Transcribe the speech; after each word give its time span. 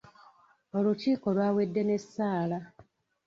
Olukiiko 0.77 1.27
lwawedde 1.35 1.81
n'essaala. 1.85 2.57